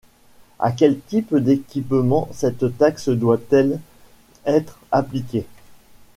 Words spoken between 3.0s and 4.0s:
doit-elle